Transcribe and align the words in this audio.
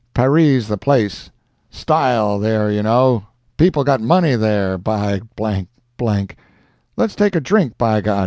Parree's 0.15 0.67
the 0.67 0.79
place—style, 0.79 2.39
there, 2.39 2.71
you 2.71 2.81
know—people 2.81 3.83
got 3.83 4.01
money, 4.01 4.35
there, 4.35 4.75
by 4.79 5.19
__________.Let's 6.97 7.13
take 7.15 7.35
a 7.35 7.39
drink, 7.39 7.77
by 7.77 8.01
G—." 8.01 8.09